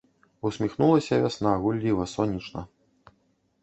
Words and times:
Усміхнулася 0.47 1.21
вясна 1.25 1.53
гулліва, 1.67 2.11
сонечна. 2.17 2.69